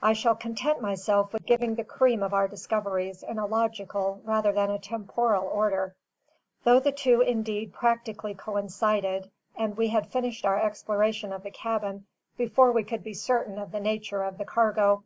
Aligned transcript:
I 0.00 0.12
shall 0.12 0.36
content 0.36 0.80
myself 0.80 1.32
with 1.32 1.44
giving 1.44 1.74
the 1.74 1.82
cream 1.82 2.22
of 2.22 2.32
our 2.32 2.46
discoveries 2.46 3.24
in 3.24 3.40
a 3.40 3.46
logical 3.46 4.20
rather 4.24 4.52
than 4.52 4.70
a 4.70 4.78
temporal 4.78 5.48
order; 5.48 5.96
though 6.62 6.78
the 6.78 6.92
two 6.92 7.22
indeed 7.22 7.72
practically 7.72 8.34
coincided, 8.34 9.32
and 9.56 9.76
we 9.76 9.88
had 9.88 10.12
finished 10.12 10.46
our 10.46 10.60
exploration 10.62 11.32
of 11.32 11.42
the 11.42 11.50
cabin, 11.50 12.06
before 12.36 12.70
we 12.70 12.84
could 12.84 13.02
be 13.02 13.14
certain 13.14 13.58
of 13.58 13.72
the 13.72 13.80
nature 13.80 14.22
of 14.22 14.38
the 14.38 14.44
cargo. 14.44 15.02